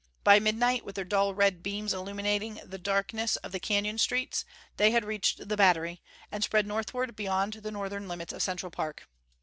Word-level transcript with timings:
By 0.23 0.39
midnight, 0.39 0.83
with 0.83 0.95
their 0.95 1.05
dull 1.05 1.35
red 1.35 1.61
beams 1.61 1.93
illumining 1.93 2.59
the 2.65 2.79
darkness 2.79 3.35
of 3.35 3.51
the 3.51 3.59
canyon 3.59 3.99
streets, 3.99 4.45
they 4.77 4.89
had 4.89 5.05
reached 5.05 5.47
the 5.47 5.55
Battery, 5.55 6.01
and 6.31 6.43
spread 6.43 6.65
northward 6.65 7.15
beyond 7.15 7.53
the 7.53 7.69
northern 7.69 8.07
limits 8.07 8.33
of 8.33 8.41
Central 8.41 8.71
Park. 8.71 9.03